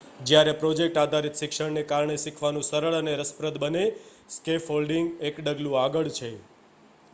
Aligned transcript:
જ્યારે 0.21 0.53
પ્રોજેક્ટ 0.59 0.95
આધારિત 1.01 1.41
શિક્ષણ 1.41 1.75
ને 1.75 1.83
કારણે 1.87 2.15
શીખવાનું 2.21 2.65
સરળ 2.65 2.97
અને 3.01 3.13
રસપ્રદ 3.15 3.61
બને 3.61 3.85
સ્કેફોલ્ડિંગ 4.31 5.13
એક 5.29 5.41
ડગલું 5.43 5.79
આગળ 5.83 6.13
છે 6.15 6.31